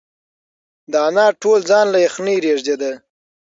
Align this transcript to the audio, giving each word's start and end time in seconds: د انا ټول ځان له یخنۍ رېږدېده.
د 0.91 0.93
انا 1.07 1.25
ټول 1.41 1.59
ځان 1.69 1.85
له 1.93 1.99
یخنۍ 2.05 2.35
رېږدېده. 2.45 2.91